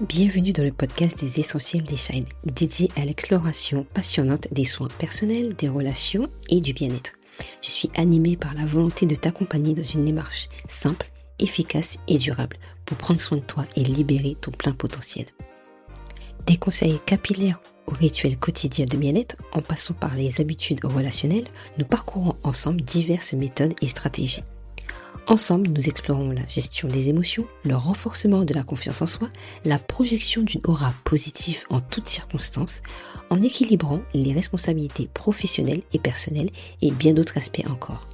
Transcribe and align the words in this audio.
Bienvenue 0.00 0.52
dans 0.52 0.62
le 0.62 0.70
podcast 0.70 1.18
des 1.18 1.40
Essentiels 1.40 1.82
des 1.82 1.96
Shine, 1.96 2.24
dédié 2.44 2.88
à 2.94 3.04
l'exploration 3.04 3.84
passionnante 3.94 4.46
des 4.52 4.64
soins 4.64 4.86
personnels, 4.96 5.56
des 5.56 5.68
relations 5.68 6.28
et 6.48 6.60
du 6.60 6.72
bien-être. 6.72 7.14
Je 7.64 7.68
suis 7.68 7.90
animée 7.96 8.36
par 8.36 8.54
la 8.54 8.64
volonté 8.64 9.06
de 9.06 9.16
t'accompagner 9.16 9.74
dans 9.74 9.82
une 9.82 10.04
démarche 10.04 10.48
simple, 10.68 11.10
efficace 11.40 11.98
et 12.06 12.16
durable 12.16 12.58
pour 12.86 12.96
prendre 12.96 13.20
soin 13.20 13.38
de 13.38 13.42
toi 13.42 13.64
et 13.74 13.82
libérer 13.82 14.36
ton 14.40 14.52
plein 14.52 14.72
potentiel. 14.72 15.26
Des 16.46 16.58
conseils 16.58 17.00
capillaires 17.04 17.60
aux 17.88 17.94
rituels 17.94 18.38
quotidiens 18.38 18.86
de 18.86 18.96
bien-être, 18.96 19.34
en 19.52 19.62
passant 19.62 19.94
par 19.94 20.14
les 20.14 20.40
habitudes 20.40 20.84
relationnelles, 20.84 21.48
nous 21.76 21.86
parcourons 21.86 22.36
ensemble 22.44 22.82
diverses 22.82 23.32
méthodes 23.32 23.74
et 23.82 23.88
stratégies. 23.88 24.44
Ensemble, 25.30 25.68
nous 25.68 25.90
explorons 25.90 26.30
la 26.30 26.46
gestion 26.46 26.88
des 26.88 27.10
émotions, 27.10 27.46
le 27.62 27.76
renforcement 27.76 28.46
de 28.46 28.54
la 28.54 28.62
confiance 28.62 29.02
en 29.02 29.06
soi, 29.06 29.28
la 29.66 29.78
projection 29.78 30.40
d'une 30.40 30.62
aura 30.64 30.94
positive 31.04 31.64
en 31.68 31.82
toutes 31.82 32.06
circonstances, 32.06 32.82
en 33.28 33.42
équilibrant 33.42 34.00
les 34.14 34.32
responsabilités 34.32 35.06
professionnelles 35.12 35.82
et 35.92 35.98
personnelles 35.98 36.48
et 36.80 36.90
bien 36.92 37.12
d'autres 37.12 37.36
aspects 37.36 37.66
encore. 37.68 38.08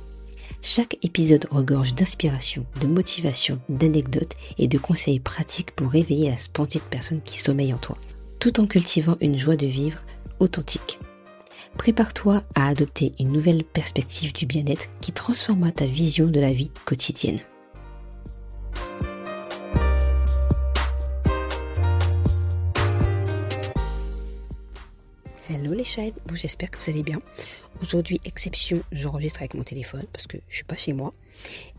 Chaque 0.61 0.97
épisode 1.05 1.47
regorge 1.53 1.95
d'inspiration, 1.95 2.67
de 2.81 2.89
motivation, 2.89 3.61
d'anecdotes 3.69 4.35
et 4.59 4.67
de 4.67 4.79
conseils 4.79 5.21
pratiques 5.21 5.71
pour 5.71 5.93
réveiller 5.93 6.31
la 6.31 6.37
splendide 6.37 6.83
personne 6.83 7.23
qui 7.23 7.39
sommeille 7.39 7.75
en 7.75 7.79
toi, 7.79 7.97
tout 8.41 8.59
en 8.59 8.67
cultivant 8.67 9.17
une 9.21 9.39
joie 9.39 9.57
de 9.57 9.69
vivre 9.69 10.01
authentique. 10.41 10.99
Prépare-toi 11.79 12.43
à 12.55 12.69
adopter 12.69 13.15
une 13.19 13.31
nouvelle 13.31 13.63
perspective 13.63 14.33
du 14.33 14.47
bien-être 14.47 14.89
qui 15.01 15.13
transformera 15.13 15.71
ta 15.71 15.87
vision 15.87 16.27
de 16.27 16.41
la 16.41 16.53
vie 16.53 16.71
quotidienne. 16.87 17.39
Hello 25.51 25.75
les 25.75 25.85
chats, 25.85 26.11
bon, 26.27 26.35
j'espère 26.35 26.71
que 26.71 26.79
vous 26.79 26.91
allez 26.91 27.03
bien. 27.03 27.19
Aujourd'hui, 27.83 28.19
exception, 28.25 28.83
j'enregistre 28.93 29.41
avec 29.41 29.53
mon 29.55 29.63
téléphone 29.63 30.07
parce 30.11 30.27
que 30.27 30.39
je 30.49 30.55
suis 30.55 30.65
pas 30.65 30.77
chez 30.77 30.95
moi. 30.95 31.11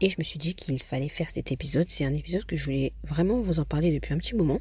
Et 0.01 0.09
je 0.09 0.17
me 0.19 0.23
suis 0.23 0.37
dit 0.37 0.53
qu'il 0.53 0.79
fallait 0.83 1.09
faire 1.09 1.31
cet 1.31 1.51
épisode. 1.51 1.87
C'est 1.87 2.05
un 2.05 2.13
épisode 2.13 2.45
que 2.45 2.57
je 2.57 2.65
voulais 2.65 2.93
vraiment 3.03 3.39
vous 3.39 3.59
en 3.59 3.65
parler 3.65 3.91
depuis 3.91 4.13
un 4.13 4.17
petit 4.17 4.35
moment. 4.35 4.59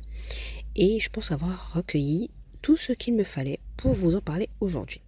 Et 0.74 1.00
je 1.00 1.10
pense 1.10 1.32
avoir 1.32 1.74
recueilli 1.74 2.30
tout 2.62 2.76
ce 2.76 2.92
qu'il 2.92 3.14
me 3.14 3.24
fallait 3.24 3.58
pour 3.76 3.92
vous 3.92 4.14
en 4.14 4.20
parler 4.20 4.48
aujourd'hui. 4.60 5.02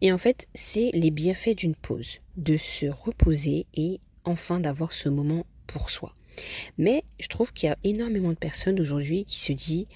Et 0.00 0.12
en 0.12 0.18
fait, 0.18 0.48
c'est 0.54 0.90
les 0.92 1.10
bienfaits 1.10 1.56
d'une 1.56 1.74
pause, 1.74 2.20
de 2.36 2.56
se 2.56 2.86
reposer 2.86 3.66
et 3.74 4.00
enfin 4.24 4.60
d'avoir 4.60 4.92
ce 4.92 5.08
moment 5.08 5.46
pour 5.66 5.90
soi. 5.90 6.14
Mais 6.78 7.04
je 7.20 7.28
trouve 7.28 7.52
qu'il 7.52 7.68
y 7.68 7.72
a 7.72 7.76
énormément 7.84 8.30
de 8.30 8.34
personnes 8.34 8.80
aujourd'hui 8.80 9.24
qui 9.24 9.40
se 9.40 9.52
disent 9.52 9.86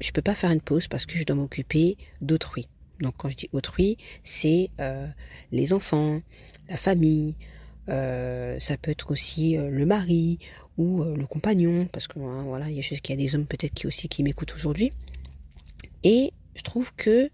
je 0.00 0.12
peux 0.12 0.22
pas 0.22 0.34
faire 0.34 0.50
une 0.50 0.62
pause 0.62 0.88
parce 0.88 1.06
que 1.06 1.18
je 1.18 1.24
dois 1.24 1.36
m'occuper 1.36 1.96
d'autrui. 2.20 2.68
Donc 3.00 3.14
quand 3.16 3.28
je 3.28 3.36
dis 3.36 3.48
autrui, 3.52 3.98
c'est 4.22 4.70
euh, 4.80 5.06
les 5.52 5.72
enfants, 5.72 6.20
la 6.68 6.76
famille, 6.76 7.36
euh, 7.88 8.58
ça 8.60 8.76
peut 8.76 8.90
être 8.90 9.10
aussi 9.10 9.56
euh, 9.56 9.68
le 9.68 9.86
mari 9.86 10.38
ou 10.78 11.04
le 11.04 11.26
compagnon, 11.26 11.86
parce 11.92 12.08
que 12.08 12.18
hein, 12.18 12.44
voilà, 12.44 12.70
il 12.70 12.76
y 12.76 12.80
a 12.80 12.82
y 12.82 13.12
a 13.12 13.16
des 13.16 13.34
hommes 13.34 13.44
peut-être 13.44 13.74
qui 13.74 13.86
aussi 13.86 14.08
qui 14.08 14.22
m'écoutent 14.22 14.54
aujourd'hui. 14.54 14.90
Et 16.04 16.32
je 16.54 16.62
trouve 16.62 16.94
que 16.94 17.30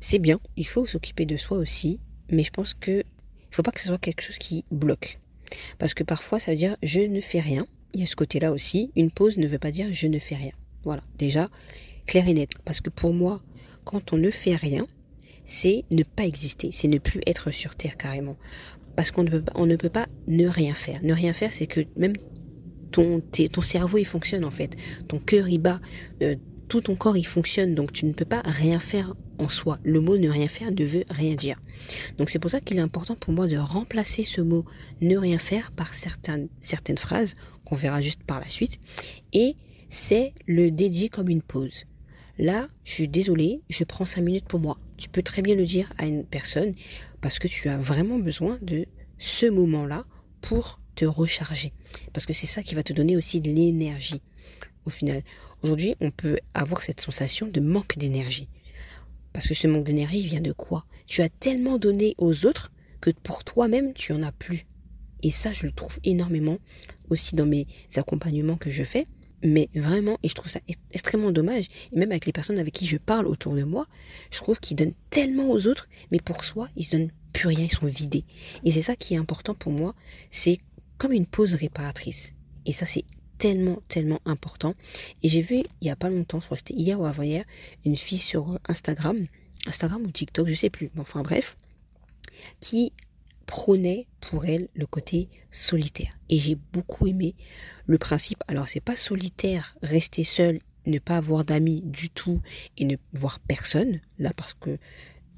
c'est 0.00 0.18
bien, 0.18 0.38
il 0.56 0.66
faut 0.66 0.86
s'occuper 0.86 1.26
de 1.26 1.36
soi 1.36 1.58
aussi, 1.58 2.00
mais 2.30 2.44
je 2.44 2.50
pense 2.50 2.74
que 2.74 3.00
il 3.00 3.54
faut 3.54 3.62
pas 3.62 3.70
que 3.70 3.80
ce 3.80 3.86
soit 3.86 3.98
quelque 3.98 4.20
chose 4.22 4.38
qui 4.38 4.64
bloque. 4.70 5.18
Parce 5.78 5.94
que 5.94 6.02
parfois 6.02 6.38
ça 6.38 6.50
veut 6.50 6.56
dire 6.58 6.76
je 6.82 7.00
ne 7.00 7.20
fais 7.20 7.40
rien. 7.40 7.66
Il 7.94 8.00
y 8.00 8.02
a 8.02 8.06
ce 8.06 8.16
côté-là 8.16 8.52
aussi. 8.52 8.90
Une 8.96 9.10
pause 9.10 9.38
ne 9.38 9.46
veut 9.46 9.58
pas 9.58 9.70
dire 9.70 9.88
je 9.92 10.06
ne 10.06 10.18
fais 10.18 10.34
rien. 10.34 10.52
Voilà, 10.84 11.02
déjà, 11.18 11.48
clair 12.06 12.28
et 12.28 12.34
net. 12.34 12.50
Parce 12.64 12.80
que 12.80 12.90
pour 12.90 13.12
moi, 13.12 13.42
quand 13.84 14.12
on 14.12 14.18
ne 14.18 14.30
fait 14.30 14.54
rien, 14.54 14.86
c'est 15.44 15.84
ne 15.90 16.02
pas 16.02 16.26
exister, 16.26 16.70
c'est 16.72 16.88
ne 16.88 16.98
plus 16.98 17.20
être 17.26 17.50
sur 17.50 17.74
Terre 17.76 17.96
carrément. 17.96 18.36
Parce 18.96 19.10
qu'on 19.10 19.22
ne 19.22 19.30
peut 19.30 19.42
pas, 19.42 19.52
on 19.54 19.66
ne 19.66 19.76
peut 19.76 19.90
pas 19.90 20.06
ne 20.26 20.46
rien 20.46 20.74
faire. 20.74 21.02
Ne 21.02 21.14
rien 21.14 21.32
faire, 21.32 21.52
c'est 21.52 21.66
que 21.66 21.80
même 21.96 22.14
ton, 22.90 23.20
ton 23.20 23.62
cerveau 23.62 23.98
il 23.98 24.06
fonctionne 24.06 24.44
en 24.44 24.50
fait, 24.50 24.76
ton 25.08 25.18
cœur 25.18 25.48
il 25.48 25.58
bat, 25.58 25.80
euh, 26.22 26.36
tout 26.68 26.80
ton 26.80 26.96
corps 26.96 27.16
il 27.16 27.26
fonctionne, 27.26 27.74
donc 27.74 27.92
tu 27.92 28.06
ne 28.06 28.12
peux 28.12 28.24
pas 28.24 28.42
rien 28.44 28.80
faire 28.80 29.14
en 29.38 29.48
soi. 29.48 29.78
Le 29.84 30.00
mot 30.00 30.16
ne 30.16 30.28
rien 30.28 30.48
faire 30.48 30.70
ne 30.70 30.84
veut 30.84 31.04
rien 31.08 31.34
dire. 31.34 31.60
Donc 32.18 32.30
c'est 32.30 32.38
pour 32.38 32.50
ça 32.50 32.60
qu'il 32.60 32.78
est 32.78 32.82
important 32.82 33.14
pour 33.14 33.32
moi 33.32 33.46
de 33.46 33.56
remplacer 33.56 34.24
ce 34.24 34.40
mot 34.40 34.64
ne 35.00 35.16
rien 35.16 35.38
faire 35.38 35.72
par 35.72 35.94
certaines, 35.94 36.48
certaines 36.60 36.98
phrases 36.98 37.36
qu'on 37.64 37.76
verra 37.76 38.00
juste 38.00 38.22
par 38.24 38.40
la 38.40 38.48
suite. 38.48 38.78
Et 39.32 39.56
c'est 39.88 40.32
le 40.46 40.70
dédier 40.70 41.08
comme 41.08 41.28
une 41.28 41.42
pause. 41.42 41.84
Là, 42.38 42.68
je 42.84 42.92
suis 42.92 43.08
désolée, 43.08 43.62
je 43.70 43.84
prends 43.84 44.04
cinq 44.04 44.22
minutes 44.22 44.46
pour 44.46 44.60
moi. 44.60 44.78
Tu 44.96 45.08
peux 45.08 45.22
très 45.22 45.42
bien 45.42 45.54
le 45.54 45.64
dire 45.64 45.90
à 45.98 46.06
une 46.06 46.24
personne 46.24 46.74
parce 47.20 47.38
que 47.38 47.48
tu 47.48 47.68
as 47.68 47.78
vraiment 47.78 48.18
besoin 48.18 48.58
de 48.62 48.86
ce 49.18 49.46
moment-là 49.46 50.04
pour 50.42 50.80
te 50.96 51.04
recharger. 51.04 51.72
Parce 52.12 52.26
que 52.26 52.32
c'est 52.32 52.46
ça 52.46 52.62
qui 52.62 52.74
va 52.74 52.82
te 52.82 52.92
donner 52.92 53.16
aussi 53.16 53.40
de 53.40 53.50
l'énergie. 53.50 54.20
Au 54.84 54.90
final, 54.90 55.22
aujourd'hui, 55.62 55.94
on 56.00 56.10
peut 56.10 56.38
avoir 56.54 56.82
cette 56.82 57.00
sensation 57.00 57.46
de 57.46 57.60
manque 57.60 57.98
d'énergie. 57.98 58.48
Parce 59.32 59.48
que 59.48 59.54
ce 59.54 59.66
manque 59.66 59.84
d'énergie 59.84 60.26
vient 60.26 60.40
de 60.40 60.52
quoi? 60.52 60.86
Tu 61.06 61.22
as 61.22 61.28
tellement 61.28 61.78
donné 61.78 62.14
aux 62.18 62.46
autres 62.46 62.72
que 63.00 63.10
pour 63.10 63.44
toi-même, 63.44 63.92
tu 63.92 64.12
en 64.12 64.22
as 64.22 64.32
plus. 64.32 64.66
Et 65.22 65.30
ça, 65.30 65.52
je 65.52 65.66
le 65.66 65.72
trouve 65.72 65.98
énormément 66.04 66.58
aussi 67.08 67.34
dans 67.36 67.46
mes 67.46 67.66
accompagnements 67.96 68.56
que 68.56 68.70
je 68.70 68.84
fais. 68.84 69.04
Mais 69.44 69.68
vraiment, 69.74 70.18
et 70.22 70.28
je 70.28 70.34
trouve 70.34 70.50
ça 70.50 70.60
extrêmement 70.92 71.30
dommage, 71.30 71.66
et 71.92 71.98
même 71.98 72.10
avec 72.10 72.24
les 72.24 72.32
personnes 72.32 72.58
avec 72.58 72.72
qui 72.72 72.86
je 72.86 72.96
parle 72.96 73.26
autour 73.26 73.54
de 73.54 73.64
moi, 73.64 73.86
je 74.30 74.38
trouve 74.38 74.58
qu'ils 74.58 74.76
donnent 74.76 74.94
tellement 75.10 75.50
aux 75.50 75.66
autres, 75.66 75.88
mais 76.10 76.18
pour 76.18 76.42
soi, 76.42 76.68
ils 76.74 76.84
se 76.84 76.96
donnent 76.96 77.10
plus 77.34 77.48
rien, 77.48 77.64
ils 77.64 77.70
sont 77.70 77.86
vidés. 77.86 78.24
Et 78.64 78.72
c'est 78.72 78.82
ça 78.82 78.96
qui 78.96 79.12
est 79.12 79.18
important 79.18 79.54
pour 79.54 79.72
moi, 79.72 79.94
c'est 80.30 80.58
comme 80.96 81.12
une 81.12 81.26
pause 81.26 81.54
réparatrice. 81.54 82.32
Et 82.64 82.72
ça, 82.72 82.86
c'est 82.86 83.04
tellement, 83.38 83.82
tellement 83.88 84.20
important. 84.24 84.74
Et 85.22 85.28
j'ai 85.28 85.40
vu 85.40 85.62
il 85.80 85.86
y 85.86 85.90
a 85.90 85.96
pas 85.96 86.10
longtemps, 86.10 86.40
je 86.40 86.46
crois 86.46 86.56
que 86.56 86.64
c'était 86.66 86.80
hier 86.80 87.00
ou 87.00 87.04
avant-hier, 87.04 87.44
une 87.84 87.96
fille 87.96 88.18
sur 88.18 88.58
Instagram, 88.68 89.16
Instagram 89.66 90.02
ou 90.02 90.10
TikTok, 90.10 90.48
je 90.48 90.54
sais 90.54 90.70
plus, 90.70 90.90
mais 90.94 91.00
enfin 91.00 91.22
bref, 91.22 91.56
qui 92.60 92.92
prônait 93.46 94.06
pour 94.20 94.44
elle 94.44 94.68
le 94.74 94.86
côté 94.86 95.28
solitaire. 95.50 96.18
Et 96.28 96.38
j'ai 96.38 96.56
beaucoup 96.72 97.06
aimé 97.06 97.34
le 97.86 97.98
principe. 97.98 98.42
Alors 98.48 98.68
c'est 98.68 98.80
pas 98.80 98.96
solitaire, 98.96 99.76
rester 99.82 100.24
seul, 100.24 100.58
ne 100.86 100.98
pas 100.98 101.16
avoir 101.16 101.44
d'amis 101.44 101.82
du 101.82 102.10
tout 102.10 102.40
et 102.76 102.84
ne 102.84 102.96
voir 103.12 103.40
personne, 103.40 104.00
là 104.18 104.32
parce 104.34 104.54
que 104.54 104.78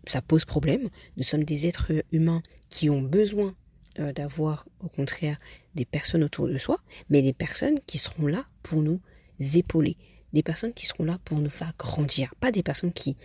ça 0.06 0.22
pose 0.22 0.44
problème. 0.44 0.88
Nous 1.16 1.22
sommes 1.22 1.44
des 1.44 1.66
êtres 1.66 1.92
humains 2.12 2.42
qui 2.70 2.88
ont 2.90 3.02
besoin 3.02 3.54
euh, 3.98 4.12
d'avoir 4.12 4.66
au 4.80 4.88
contraire 4.88 5.38
des 5.78 5.84
personnes 5.84 6.24
autour 6.24 6.48
de 6.48 6.58
soi, 6.58 6.80
mais 7.08 7.22
des 7.22 7.32
personnes 7.32 7.78
qui 7.86 7.98
seront 7.98 8.26
là 8.26 8.44
pour 8.64 8.82
nous 8.82 9.00
épauler, 9.54 9.96
des 10.32 10.42
personnes 10.42 10.74
qui 10.74 10.86
seront 10.86 11.04
là 11.04 11.18
pour 11.24 11.38
nous 11.38 11.50
faire 11.50 11.72
grandir, 11.78 12.34
pas 12.40 12.50
des 12.50 12.64
personnes 12.64 12.92
qui 12.92 13.16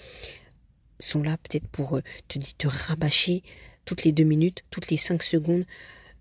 sont 0.99 1.23
là 1.23 1.35
peut-être 1.37 1.67
pour 1.67 1.97
euh, 1.97 2.03
te, 2.27 2.67
rabâcher 2.67 3.41
toutes 3.85 4.03
les 4.03 4.11
deux 4.11 4.23
minutes, 4.23 4.63
toutes 4.69 4.91
les 4.91 4.97
cinq 4.97 5.23
secondes 5.23 5.65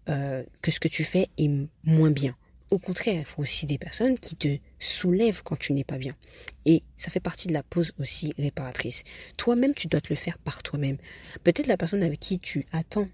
euh, 0.08 0.42
que 0.62 0.70
ce 0.70 0.80
que 0.80 0.88
tu 0.88 1.04
fais 1.04 1.28
est 1.36 1.50
moins 1.84 2.10
bien. 2.10 2.34
Au 2.70 2.78
contraire, 2.78 3.18
il 3.18 3.26
faut 3.26 3.42
aussi 3.42 3.66
des 3.66 3.76
personnes 3.76 4.18
qui 4.18 4.34
te 4.34 4.56
soulèvent 4.78 5.42
quand 5.42 5.58
tu 5.58 5.74
n'es 5.74 5.84
pas 5.84 5.98
bien. 5.98 6.16
Et 6.64 6.82
ça 6.96 7.10
fait 7.10 7.20
partie 7.20 7.48
de 7.48 7.52
la 7.52 7.62
pause 7.62 7.92
aussi 8.00 8.32
réparatrice. 8.38 9.04
Toi-même, 9.36 9.74
tu 9.74 9.88
dois 9.88 10.00
te 10.00 10.08
le 10.08 10.16
faire 10.16 10.38
par 10.38 10.62
toi-même. 10.62 10.96
Peut-être 11.44 11.66
la 11.66 11.76
personne 11.76 12.02
avec 12.02 12.18
qui 12.18 12.38
tu 12.38 12.64
attends 12.72 13.08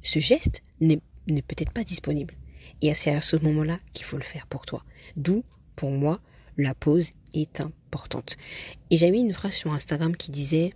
ce 0.00 0.18
geste 0.20 0.62
n'est 0.80 1.00
peut-être 1.26 1.72
pas 1.72 1.84
disponible. 1.84 2.34
Et 2.80 2.92
c'est 2.94 3.14
à 3.14 3.20
ce 3.20 3.36
moment-là 3.36 3.78
qu'il 3.92 4.04
faut 4.04 4.16
le 4.16 4.22
faire 4.22 4.46
pour 4.46 4.66
toi. 4.66 4.84
D'où, 5.16 5.44
pour 5.76 5.90
moi, 5.90 6.20
la 6.56 6.74
pause 6.74 7.10
est 7.34 7.60
importante. 7.60 8.36
Et 8.90 8.96
j'ai 8.96 9.10
mis 9.10 9.20
une 9.20 9.32
phrase 9.32 9.54
sur 9.54 9.72
Instagram 9.72 10.16
qui 10.16 10.30
disait, 10.30 10.72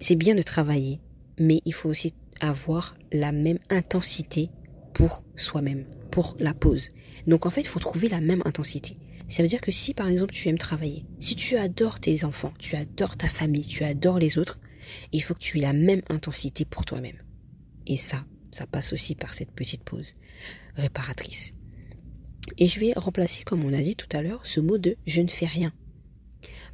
c'est 0.00 0.16
bien 0.16 0.34
de 0.34 0.42
travailler, 0.42 1.00
mais 1.38 1.60
il 1.64 1.74
faut 1.74 1.88
aussi 1.88 2.14
avoir 2.40 2.96
la 3.12 3.32
même 3.32 3.58
intensité 3.70 4.50
pour 4.94 5.24
soi-même, 5.36 5.86
pour 6.10 6.36
la 6.38 6.54
pause. 6.54 6.90
Donc 7.26 7.46
en 7.46 7.50
fait, 7.50 7.62
il 7.62 7.68
faut 7.68 7.80
trouver 7.80 8.08
la 8.08 8.20
même 8.20 8.42
intensité. 8.44 8.98
Ça 9.28 9.42
veut 9.42 9.48
dire 9.48 9.60
que 9.60 9.72
si 9.72 9.92
par 9.92 10.06
exemple 10.06 10.32
tu 10.32 10.48
aimes 10.48 10.58
travailler, 10.58 11.04
si 11.18 11.34
tu 11.34 11.56
adores 11.56 11.98
tes 11.98 12.24
enfants, 12.24 12.52
tu 12.58 12.76
adores 12.76 13.16
ta 13.16 13.28
famille, 13.28 13.66
tu 13.66 13.82
adores 13.82 14.18
les 14.18 14.38
autres, 14.38 14.60
il 15.12 15.22
faut 15.22 15.34
que 15.34 15.40
tu 15.40 15.58
aies 15.58 15.62
la 15.62 15.72
même 15.72 16.02
intensité 16.08 16.64
pour 16.64 16.84
toi-même. 16.84 17.16
Et 17.86 17.96
ça, 17.96 18.24
ça 18.56 18.66
passe 18.66 18.92
aussi 18.92 19.14
par 19.14 19.34
cette 19.34 19.52
petite 19.52 19.84
pause 19.84 20.16
réparatrice. 20.76 21.52
Et 22.58 22.68
je 22.68 22.80
vais 22.80 22.92
remplacer, 22.94 23.44
comme 23.44 23.64
on 23.64 23.72
a 23.72 23.82
dit 23.82 23.96
tout 23.96 24.08
à 24.16 24.22
l'heure, 24.22 24.46
ce 24.46 24.60
mot 24.60 24.78
de 24.78 24.96
je 25.06 25.20
ne 25.20 25.28
fais 25.28 25.46
rien. 25.46 25.72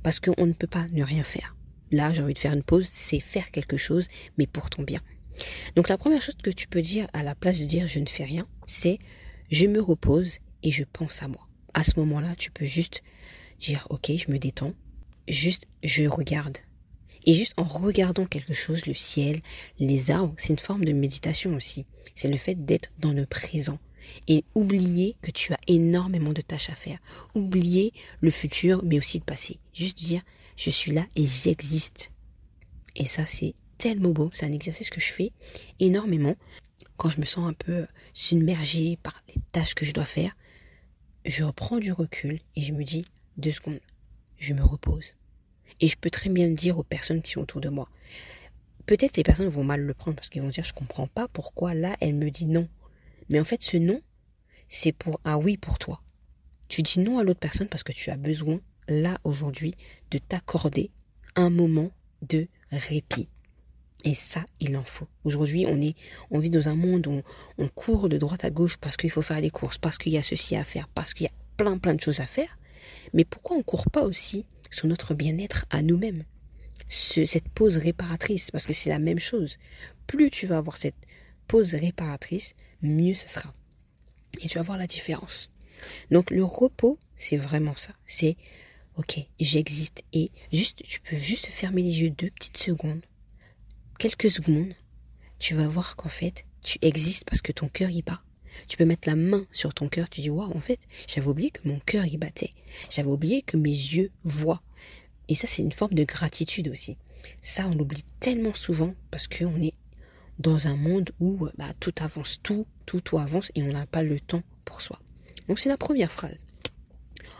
Parce 0.03 0.21
qu'on 0.21 0.47
ne 0.47 0.53
peut 0.53 0.67
pas 0.67 0.87
ne 0.93 1.03
rien 1.03 1.25
faire. 1.25 1.57
Là, 1.91 2.13
j'ai 2.13 2.23
envie 2.23 2.35
de 2.35 2.39
faire 2.39 2.53
une 2.53 2.63
pause, 2.63 2.89
c'est 2.89 3.21
faire 3.21 3.51
quelque 3.51 3.77
chose, 3.77 4.09
mais 4.39 4.47
pour 4.47 4.71
ton 4.71 4.83
bien. 4.83 5.01
Donc 5.75 5.89
la 5.89 5.99
première 5.99 6.23
chose 6.23 6.37
que 6.41 6.51
tu 6.51 6.69
peux 6.69 6.83
dire 6.83 7.09
à 7.13 7.23
la 7.23 7.35
place 7.35 7.59
de 7.59 7.65
dire 7.65 7.89
je 7.89 7.99
ne 7.99 8.07
fais 8.07 8.25
rien, 8.25 8.47
c'est 8.67 8.99
je 9.51 9.67
me 9.67 9.81
repose 9.81 10.39
et 10.63 10.71
je 10.71 10.85
pense 10.85 11.23
à 11.23 11.29
moi. 11.29 11.49
à 11.75 11.85
ce 11.85 11.99
moment-là, 12.01 12.37
tu 12.37 12.51
peux 12.51 12.67
juste 12.67 13.03
dire, 13.59 13.87
ok, 13.91 14.13
je 14.15 14.31
me 14.31 14.39
détends, 14.39 14.75
juste 15.27 15.67
je 15.83 16.05
regarde. 16.05 16.59
Et 17.25 17.35
juste 17.35 17.55
en 17.57 17.65
regardant 17.65 18.27
quelque 18.27 18.55
chose, 18.55 18.87
le 18.87 18.95
ciel, 18.95 19.41
les 19.79 20.11
arbres, 20.11 20.35
c'est 20.39 20.53
une 20.53 20.59
forme 20.59 20.85
de 20.85 20.93
méditation 20.93 21.55
aussi. 21.55 21.87
C'est 22.15 22.29
le 22.29 22.37
fait 22.37 22.65
d'être 22.65 22.93
dans 22.99 23.13
le 23.13 23.27
présent. 23.27 23.79
Et 24.27 24.45
oublier 24.55 25.17
que 25.23 25.31
tu 25.31 25.53
as 25.53 25.61
énormément 25.69 26.33
de 26.33 26.41
tâches 26.41 26.71
à 26.71 26.75
faire. 26.75 26.99
Oublier 27.35 27.93
le 28.21 28.31
futur, 28.31 28.83
mais 28.85 28.99
aussi 28.99 29.19
le 29.19 29.25
passé. 29.25 29.59
Juste 29.73 29.99
dire, 29.99 30.23
je 30.57 30.71
suis 30.71 30.93
là 30.93 31.07
et 31.15 31.27
j'existe. 31.27 32.11
Et 32.97 33.07
ça, 33.07 33.25
c'est 33.27 33.55
tellement 33.79 34.11
beau. 34.11 34.31
C'est 34.33 34.47
un 34.47 34.53
exercice 34.53 34.91
que 34.91 35.01
je 35.01 35.13
fais 35.13 35.33
énormément 35.79 36.35
quand 36.97 37.11
je 37.11 37.21
me 37.21 37.25
sens 37.25 37.49
un 37.49 37.55
peu 37.55 37.87
submergée 38.13 38.99
par 39.03 39.23
les 39.29 39.41
tâches 39.53 39.75
que 39.75 39.85
je 39.85 39.93
dois 39.93 40.05
faire. 40.05 40.37
Je 41.25 41.45
reprends 41.45 41.79
du 41.79 41.93
recul 41.93 42.41
et 42.57 42.63
je 42.63 42.73
me 42.73 42.85
dis, 42.85 43.05
deux 43.37 43.53
secondes, 43.53 43.81
je 44.39 44.55
me 44.55 44.63
repose. 44.63 45.17
Et 45.83 45.89
je 45.89 45.97
peux 45.97 46.11
très 46.11 46.31
bien 46.31 46.49
le 46.49 46.55
dire 46.55 46.79
aux 46.79 46.85
personnes 46.85 47.21
qui 47.21 47.33
sont 47.33 47.43
autour 47.43 47.61
de 47.61 47.69
moi. 47.69 47.89
Peut-être 48.87 49.17
les 49.17 49.25
personnes 49.25 49.49
vont 49.49 49.65
mal 49.65 49.81
le 49.81 49.95
prendre 49.95 50.17
parce 50.17 50.29
qu'ils 50.29 50.41
vont 50.41 50.49
dire 50.49 50.65
je 50.65 50.73
comprends 50.73 51.09
pas 51.09 51.29
pourquoi 51.29 51.75
là 51.75 51.97
elle 52.01 52.15
me 52.15 52.31
dit 52.31 52.47
non. 52.47 52.69
Mais 53.29 53.41
en 53.41 53.45
fait 53.45 53.63
ce 53.63 53.77
non, 53.77 54.01
c'est 54.69 54.93
pour 54.93 55.21
un 55.25 55.37
oui 55.37 55.57
pour 55.57 55.79
toi. 55.79 56.01
Tu 56.69 56.83
dis 56.83 57.01
non 57.01 57.19
à 57.19 57.25
l'autre 57.25 57.41
personne 57.41 57.69
parce 57.69 57.83
que 57.83 57.93
tu 57.93 58.11
as 58.11 58.17
besoin 58.17 58.61
là 58.89 59.19
aujourd'hui 59.25 59.75
de 60.11 60.19
t'accorder 60.19 60.91
un 61.35 61.51
moment 61.51 61.91
de 62.23 62.47
répit. 62.71 63.29
Et 64.05 64.15
ça, 64.15 64.45
il 64.59 64.77
en 64.77 64.83
faut. 64.83 65.07
Aujourd'hui, 65.23 65.65
on 65.69 65.81
est, 65.81 65.95
on 66.31 66.41
vit 66.41 66.51
dans 66.51 66.69
un 66.69 66.75
monde 66.75 67.07
où 67.07 67.23
on, 67.59 67.69
court 67.69 68.09
de 68.09 68.19
droite 68.19 68.45
à 68.45 68.51
gauche 68.51 68.77
parce 68.77 68.97
qu'il 68.97 69.11
faut 69.11 69.23
faire 69.23 69.41
les 69.41 69.51
courses, 69.51 69.79
parce 69.79 69.97
qu'il 69.97 70.13
y 70.13 70.19
a 70.19 70.23
ceci 70.23 70.57
à 70.57 70.65
faire, 70.65 70.89
parce 70.89 71.15
qu'il 71.15 71.25
y 71.25 71.29
a 71.29 71.33
plein 71.57 71.79
plein 71.79 71.95
de 71.95 72.01
choses 72.01 72.21
à 72.21 72.27
faire. 72.27 72.59
Mais 73.13 73.25
pourquoi 73.25 73.57
on 73.57 73.63
court 73.63 73.89
pas 73.91 74.03
aussi 74.03 74.45
sur 74.73 74.89
notre 74.89 75.15
bien-être 75.15 75.67
à 75.71 75.83
nous-mêmes. 75.83 76.25
cette 76.89 77.49
pause 77.49 77.77
réparatrice, 77.77 78.51
parce 78.51 78.67
que 78.67 78.73
c'est 78.73 78.91
la 78.91 78.99
même 78.99 79.21
chose. 79.21 79.57
Plus 80.07 80.31
tu 80.31 80.47
vas 80.47 80.59
avoir 80.59 80.77
cette 80.77 80.97
pause 81.47 81.75
réparatrice, 81.75 82.55
mieux 82.83 83.15
ce 83.15 83.29
sera. 83.29 83.53
Et 84.41 84.49
tu 84.49 84.59
vas 84.59 84.65
voir 84.65 84.79
la 84.79 84.87
différence. 84.87 85.51
Donc 86.11 86.31
le 86.31 86.45
repos, 86.45 86.99
c'est 87.17 87.37
vraiment 87.37 87.77
ça. 87.77 87.93
C'est 88.07 88.37
ok, 88.97 89.21
j'existe. 89.41 90.03
Et 90.13 90.31
juste, 90.53 90.83
tu 90.83 91.01
peux 91.01 91.17
juste 91.17 91.47
fermer 91.47 91.83
les 91.83 92.01
yeux 92.03 92.11
deux 92.11 92.31
petites 92.31 92.59
secondes, 92.59 93.05
quelques 93.99 94.31
secondes. 94.31 94.75
Tu 95.39 95.55
vas 95.55 95.69
voir 95.69 95.97
qu'en 95.97 96.09
fait, 96.09 96.47
tu 96.63 96.79
existes 96.83 97.25
parce 97.25 97.43
que 97.43 97.53
ton 97.53 97.69
cœur 97.69 97.91
y 97.91 98.03
bat. 98.03 98.23
Tu 98.69 98.77
peux 98.77 98.85
mettre 98.85 99.09
la 99.09 99.17
main 99.17 99.47
sur 99.51 99.75
ton 99.75 99.89
cœur, 99.89 100.09
tu 100.09 100.21
dis 100.21 100.31
waouh, 100.31 100.57
en 100.57 100.61
fait, 100.61 100.81
j'avais 101.07 101.27
oublié 101.27 101.51
que 101.51 101.67
mon 101.69 101.79
cœur 101.81 102.07
y 102.07 102.17
battait. 102.17 102.51
J'avais 102.91 103.09
oublié 103.09 103.43
que 103.43 103.57
mes 103.57 103.71
yeux 103.71 104.11
voient. 104.25 104.63
Et 105.29 105.35
ça, 105.35 105.47
c'est 105.47 105.63
une 105.63 105.73
forme 105.73 105.95
de 105.95 106.05
gratitude 106.05 106.69
aussi. 106.69 106.97
Ça, 107.41 107.67
on 107.67 107.77
l'oublie 107.77 108.05
tellement 108.21 108.55
souvent 108.55 108.95
parce 109.11 109.29
qu'on 109.29 109.63
est 109.63 109.75
dans 110.39 110.67
un 110.67 110.77
monde 110.77 111.11
où 111.21 111.49
bah, 111.57 111.73
tout 111.81 111.95
avance, 112.01 112.41
tout, 112.43 112.67
tout, 112.87 113.01
tout 113.01 113.19
avance 113.19 113.53
et 113.55 113.63
on 113.63 113.69
n'a 113.69 113.87
pas 113.87 114.03
le 114.03 114.19
temps 114.19 114.43
pour 114.65 114.81
soi. 114.81 114.99
Donc 115.49 115.59
c'est 115.59 115.69
la 115.69 115.77
première 115.77 116.13
phrase. 116.13 116.45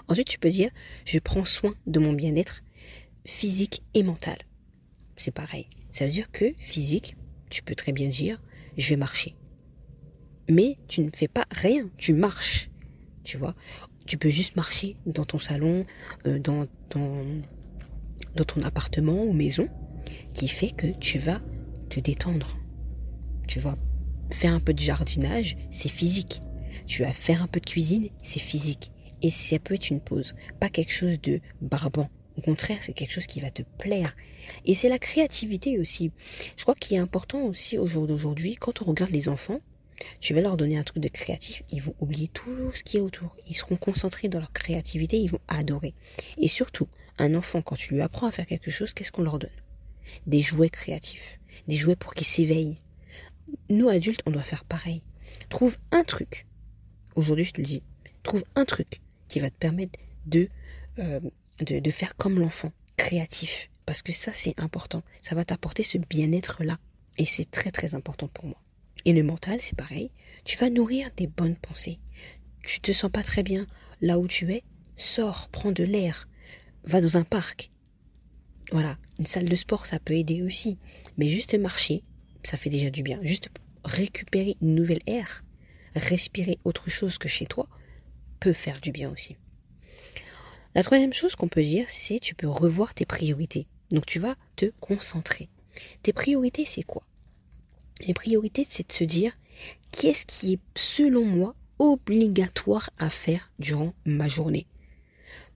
Ensuite, 0.09 0.29
tu 0.29 0.39
peux 0.39 0.51
dire, 0.51 0.71
je 1.05 1.19
prends 1.19 1.45
soin 1.45 1.75
de 1.87 2.01
mon 2.01 2.13
bien-être 2.13 2.63
physique 3.25 3.83
et 3.95 4.03
mental. 4.03 4.39
C'est 5.17 5.31
pareil. 5.31 5.67
Ça 5.91 6.05
veut 6.05 6.11
dire 6.11 6.31
que 6.33 6.53
physique, 6.59 7.17
tu 7.51 7.63
peux 7.63 7.75
très 7.75 7.93
bien 7.93 8.09
dire, 8.09 8.41
je 8.77 8.89
vais 8.89 8.97
marcher 8.97 9.35
mais 10.53 10.77
tu 10.89 11.01
ne 11.03 11.11
fais 11.11 11.29
pas 11.29 11.47
rien, 11.51 11.89
tu 11.97 12.13
marches, 12.13 12.71
tu 13.25 13.37
vois. 13.37 13.55
Tu 14.07 14.19
peux 14.19 14.31
juste 14.31 14.57
marcher 14.57 14.97
dans 15.07 15.25
ton 15.25 15.39
salon, 15.39 15.87
euh, 16.27 16.39
dans, 16.39 16.67
dans, 16.91 17.25
dans 18.37 18.45
ton 18.45 18.63
appartement 18.63 19.23
ou 19.25 19.33
maison, 19.33 19.69
qui 20.35 20.49
fait 20.49 20.71
que 20.71 20.89
tu 20.99 21.19
vas 21.19 21.41
te 21.89 22.01
détendre. 22.01 22.59
Tu 23.47 23.61
vas 23.61 23.77
faire 24.31 24.53
un 24.53 24.61
peu 24.61 24.75
de 24.75 24.81
jardinage, 24.81 25.57
c'est 25.71 25.91
physique. 25.91 26.41
Tu 26.87 27.03
vas 27.03 27.13
faire 27.13 27.43
un 27.43 27.47
peu 27.47 27.61
de 27.61 27.67
cuisine, 27.67 28.09
c'est 28.23 28.41
physique. 28.41 28.93
Et 29.23 29.31
ça 29.31 29.59
peut 29.59 29.75
être 29.75 29.91
une 29.91 30.01
pause, 30.01 30.35
pas 30.59 30.69
quelque 30.69 30.93
chose 30.93 31.21
de 31.23 31.41
barbant. 31.61 32.11
Au 32.37 32.41
contraire, 32.41 32.79
c'est 32.81 32.93
quelque 32.93 33.13
chose 33.13 33.27
qui 33.27 33.41
va 33.41 33.51
te 33.51 33.63
plaire. 33.79 34.17
Et 34.65 34.75
c'est 34.75 34.89
la 34.89 34.99
créativité 34.99 35.79
aussi. 35.79 36.11
Je 36.57 36.63
crois 36.63 36.75
qu'il 36.75 36.97
est 36.97 37.01
important 37.01 37.43
aussi 37.45 37.79
au 37.79 37.87
jour 37.87 38.07
d'aujourd'hui, 38.07 38.57
quand 38.57 38.83
on 38.83 38.87
regarde 38.87 39.11
les 39.11 39.29
enfants, 39.29 39.61
je 40.21 40.35
vais 40.35 40.43
leur 40.43 40.57
donner 40.57 40.77
un 40.77 40.85
truc 40.85 41.03
de 41.03 41.09
créatif, 41.09 41.63
ils 41.71 41.83
vont 41.83 41.95
oublier 42.01 42.29
tout 42.29 42.73
ce 42.75 42.83
qui 42.83 42.97
est 42.97 43.01
autour. 43.01 43.37
Ils 43.49 43.55
seront 43.55 43.77
concentrés 43.77 44.29
dans 44.29 44.39
leur 44.39 44.53
créativité, 44.53 45.19
ils 45.19 45.31
vont 45.31 45.41
adorer. 45.49 45.95
Et 46.39 46.49
surtout, 46.49 46.89
un 47.19 47.35
enfant, 47.35 47.63
quand 47.63 47.77
tu 47.77 47.95
lui 47.95 48.03
apprends 48.03 48.27
à 48.27 48.33
faire 48.33 48.47
quelque 48.47 48.71
chose, 48.71 48.95
qu'est-ce 48.95 49.13
qu'on 49.13 49.23
leur 49.23 49.39
donne? 49.39 49.51
Des 50.27 50.43
jouets 50.43 50.71
créatifs, 50.71 51.39
des 51.69 51.77
jouets 51.77 51.97
pour 51.97 52.15
qu'ils 52.15 52.27
s'éveillent. 52.27 52.81
Nous, 53.69 53.89
adultes, 53.89 54.23
on 54.27 54.31
doit 54.31 54.43
faire 54.43 54.65
pareil. 54.65 55.03
Trouve 55.49 55.77
un 55.91 56.05
truc, 56.05 56.47
aujourd'hui 57.15 57.45
je 57.45 57.53
te 57.53 57.61
le 57.61 57.67
dis, 57.67 57.83
trouve 58.23 58.45
un 58.55 58.65
truc 58.65 59.01
qui 59.29 59.41
va 59.41 59.51
te 59.51 59.57
permettre 59.57 59.99
de, 60.27 60.49
euh, 60.99 61.21
de, 61.61 61.79
de 61.79 61.91
faire 61.91 62.17
comme 62.17 62.39
l'enfant, 62.39 62.73
créatif. 62.97 63.69
Parce 63.85 64.03
que 64.03 64.13
ça, 64.13 64.31
c'est 64.33 64.61
important. 64.61 65.03
Ça 65.23 65.35
va 65.35 65.45
t'apporter 65.45 65.83
ce 65.83 65.99
bien-être-là. 65.99 66.79
Et 67.19 67.27
c'est 67.27 67.51
très 67.51 67.71
très 67.71 67.95
important 67.95 68.29
pour 68.29 68.47
moi. 68.47 68.62
Et 69.05 69.13
le 69.13 69.23
mental, 69.23 69.61
c'est 69.61 69.77
pareil. 69.77 70.11
Tu 70.45 70.57
vas 70.59 70.71
nourrir 70.71 71.11
des 71.17 71.27
bonnes 71.27 71.57
pensées. 71.57 72.01
Tu 72.63 72.81
te 72.81 72.93
sens 72.93 73.11
pas 73.11 73.23
très 73.23 73.43
bien 73.43 73.67
là 74.01 74.19
où 74.19 74.27
tu 74.27 74.53
es. 74.53 74.63
Sors, 74.97 75.49
prends 75.49 75.73
de 75.73 75.85
l'air. 75.85 76.29
Va 76.85 77.01
dans 77.01 77.17
un 77.17 77.25
parc. 77.25 77.71
Voilà. 78.71 78.99
Une 79.19 79.27
salle 79.27 79.49
de 79.49 79.57
sport, 79.57 79.87
ça 79.87 79.99
peut 79.99 80.15
aider 80.15 80.43
aussi. 80.43 80.79
Mais 81.17 81.29
juste 81.29 81.55
marcher, 81.55 82.03
ça 82.43 82.57
fait 82.57 82.71
déjà 82.71 82.91
du 82.91 83.03
bien. 83.03 83.19
Juste 83.23 83.49
récupérer 83.85 84.57
une 84.61 84.75
nouvelle 84.75 85.03
air, 85.07 85.45
respirer 85.95 86.59
autre 86.65 86.91
chose 86.91 87.19
que 87.19 87.29
chez 87.29 87.47
toi, 87.47 87.69
peut 88.41 88.53
faire 88.53 88.81
du 88.81 88.93
bien 88.93 89.11
aussi. 89.11 89.37
La 90.75 90.83
troisième 90.83 91.13
chose 91.13 91.37
qu'on 91.37 91.49
peut 91.49 91.63
dire, 91.63 91.87
c'est 91.89 92.19
tu 92.19 92.35
peux 92.35 92.49
revoir 92.49 92.95
tes 92.95 93.05
priorités. 93.07 93.67
Donc 93.91 94.07
tu 94.07 94.19
vas 94.19 94.37
te 94.57 94.67
concentrer. 94.81 95.49
Tes 96.03 96.13
priorités, 96.13 96.65
c'est 96.65 96.83
quoi? 96.83 97.03
Les 98.01 98.15
priorités, 98.15 98.67
c'est 98.69 98.89
de 98.89 98.93
se 98.93 99.05
dire 99.05 99.33
qu'est-ce 99.91 100.27
qui 100.27 100.55
est, 100.55 100.61
selon 100.75 101.25
moi, 101.25 101.55
obligatoire 101.79 102.91
à 102.99 103.11
faire 103.11 103.53
durant 103.59 103.95
ma 104.05 104.29
journée? 104.29 104.67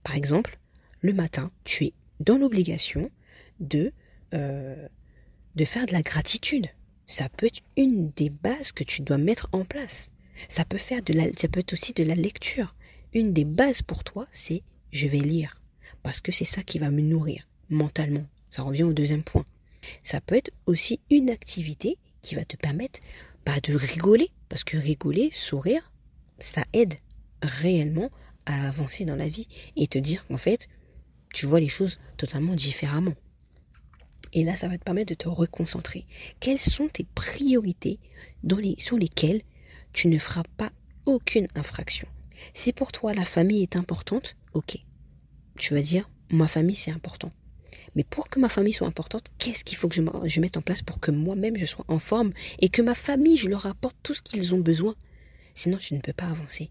Par 0.03 0.15
exemple, 0.15 0.59
le 1.01 1.13
matin, 1.13 1.51
tu 1.65 1.87
es 1.87 1.93
dans 2.21 2.39
l'obligation 2.39 3.11
de, 3.61 3.93
euh, 4.35 4.89
de 5.55 5.65
faire 5.65 5.87
de 5.87 5.93
la 5.93 6.03
gratitude. 6.03 6.67
Ça 7.07 7.29
peut 7.29 7.47
être 7.47 7.63
une 7.77 8.11
des 8.11 8.31
bases 8.31 8.73
que 8.73 8.85
tu 8.85 9.03
dois 9.03 9.19
mettre 9.19 9.49
en 9.53 9.65
place. 9.65 10.11
Ça 10.49 10.65
peut, 10.65 10.79
faire 10.79 11.03
de 11.03 11.13
la, 11.13 11.25
ça 11.39 11.49
peut 11.49 11.61
être 11.61 11.73
aussi 11.73 11.93
de 11.93 12.03
la 12.03 12.15
lecture. 12.15 12.75
Une 13.15 13.33
des 13.33 13.45
bases 13.45 13.83
pour 13.83 14.05
toi, 14.05 14.27
c'est 14.31 14.63
je 14.91 15.07
vais 15.07 15.19
lire. 15.19 15.61
Parce 16.03 16.21
que 16.21 16.33
c'est 16.33 16.45
ça 16.45 16.63
qui 16.63 16.79
va 16.79 16.91
me 16.91 17.01
nourrir 17.01 17.49
mentalement. 17.71 18.27
Ça 18.51 18.63
revient 18.63 18.85
au 18.85 18.93
deuxième 18.93 19.23
point. 19.23 19.45
Ça 20.03 20.21
peut 20.21 20.37
être 20.37 20.53
aussi 20.67 21.01
une 21.11 21.31
activité 21.31 21.99
qui 22.27 22.35
va 22.35 22.45
te 22.45 22.57
permettre 22.57 22.99
bah, 23.47 23.61
de 23.63 23.75
rigoler. 23.75 24.31
Parce 24.49 24.65
que 24.65 24.77
rigoler, 24.77 25.31
sourire, 25.31 25.93
ça 26.39 26.65
aide 26.73 26.95
réellement 27.41 28.11
à 28.47 28.69
avancer 28.69 29.05
dans 29.05 29.17
la 29.17 29.29
vie 29.29 29.49
et 29.77 29.87
te 29.87 29.99
dire 29.99 30.27
qu'en 30.27 30.37
fait, 30.37 30.69
tu 31.33 31.47
vois 31.47 31.61
les 31.61 31.69
choses 31.69 31.99
totalement 32.17 32.55
différemment. 32.55 33.15
Et 34.33 34.45
là, 34.45 34.57
ça 34.57 34.69
va 34.69 34.77
te 34.77 34.85
permettre 34.85 35.11
de 35.11 35.15
te 35.15 35.29
reconcentrer. 35.29 36.05
Quelles 36.41 36.59
sont 36.59 36.89
tes 36.89 37.07
priorités 37.15 37.99
dans 38.43 38.57
les, 38.57 38.75
sur 38.79 38.99
lesquelles 38.99 39.43
tu 39.93 40.09
ne 40.09 40.19
feras 40.19 40.43
pas 40.57 40.71
aucune 41.07 41.47
infraction? 41.55 42.09
Si 42.53 42.73
pour 42.73 42.93
toi 42.93 43.15
la 43.15 43.25
famille 43.25 43.63
est 43.63 43.77
importante, 43.77 44.37
ok. 44.53 44.77
Tu 45.59 45.75
vas 45.75 45.81
dire, 45.81 46.11
ma 46.31 46.49
famille 46.49 46.77
c'est 46.77 46.91
important. 46.91 47.31
Mais 47.97 48.05
pour 48.05 48.29
que 48.29 48.39
ma 48.39 48.51
famille 48.51 48.75
soit 48.75 48.87
importante, 48.87 49.25
qu'est-ce 49.39 49.65
qu'il 49.65 49.79
faut 49.79 49.89
que 49.89 49.95
je, 49.95 50.41
mette 50.41 50.57
en 50.59 50.63
place 50.63 50.83
pour 50.83 51.01
que 51.01 51.11
moi-même 51.11 51.57
je 51.57 51.65
sois 51.65 51.87
en 51.89 51.99
forme 51.99 52.33
et 52.61 52.69
que 52.69 52.83
ma 52.83 52.95
famille, 52.95 53.39
je 53.39 53.49
leur 53.49 53.67
apporte 53.67 53.97
tout 54.03 54.13
ce 54.13 54.21
qu'ils 54.21 54.55
ont 54.55 54.61
besoin? 54.61 54.95
Sinon, 55.55 55.79
tu 55.79 55.95
ne 55.95 56.01
peux 56.01 56.13
pas 56.13 56.27
avancer. 56.27 56.71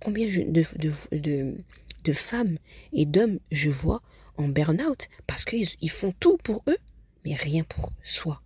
Combien 0.00 0.26
de, 0.26 2.12
femmes 2.12 2.58
et 2.92 3.06
d'hommes 3.06 3.38
je 3.52 3.70
vois 3.70 4.02
en 4.36 4.48
burn-out 4.48 5.08
parce 5.28 5.44
qu'ils 5.44 5.68
ils 5.80 5.90
font 5.90 6.12
tout 6.18 6.38
pour 6.38 6.64
eux, 6.66 6.78
mais 7.24 7.34
rien 7.34 7.62
pour 7.62 7.92
soi. 8.02 8.42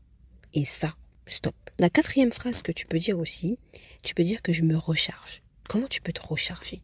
Et 0.53 0.67
ça, 0.67 0.95
stop. 1.27 1.55
La 1.79 1.89
quatrième 1.89 2.33
phrase 2.33 2.61
que 2.61 2.73
tu 2.73 2.85
peux 2.87 2.99
dire 2.99 3.19
aussi, 3.19 3.59
tu 4.03 4.15
peux 4.15 4.25
dire 4.25 4.43
que 4.43 4.53
je 4.53 4.63
me 4.63 4.77
recharge. 4.77 5.43
Comment 5.67 5.89
tu 5.89 6.03
peux 6.03 6.13
te 6.13 6.21
recharger? 6.21 6.83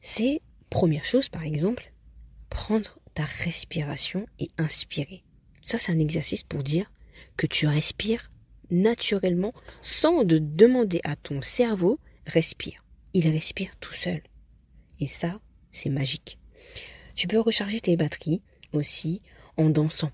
C'est, 0.00 0.42
première 0.70 1.04
chose 1.04 1.28
par 1.28 1.42
exemple, 1.42 1.92
prendre 2.50 3.00
ta 3.16 3.24
respiration 3.24 4.26
et 4.38 4.48
inspirer. 4.58 5.24
Ça, 5.62 5.78
c'est 5.78 5.90
un 5.90 5.98
exercice 5.98 6.42
pour 6.42 6.62
dire 6.62 6.92
que 7.38 7.46
tu 7.46 7.66
respires 7.66 8.30
naturellement 8.70 9.54
sans 9.80 10.22
de 10.22 10.38
demander 10.38 11.00
à 11.02 11.16
ton 11.16 11.40
cerveau 11.40 11.98
respire. 12.26 12.84
Il 13.14 13.26
respire 13.28 13.74
tout 13.80 13.94
seul. 13.94 14.20
Et 15.00 15.06
ça, 15.06 15.40
c'est 15.70 15.88
magique. 15.88 16.38
Tu 17.14 17.26
peux 17.26 17.40
recharger 17.40 17.80
tes 17.80 17.96
batteries 17.96 18.42
aussi 18.72 19.22
en 19.56 19.70
dansant. 19.70 20.12